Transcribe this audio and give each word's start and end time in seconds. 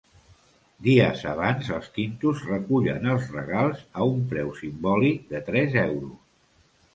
Dies 0.85 1.19
abans 1.31 1.67
els 1.75 1.89
quintos 1.97 2.41
recullen 2.51 3.05
els 3.17 3.27
regals 3.35 3.85
a 4.01 4.09
un 4.15 4.25
preu 4.33 4.51
simbòlic 4.63 5.21
de 5.35 5.43
tres 5.51 5.79
euros. 5.85 6.19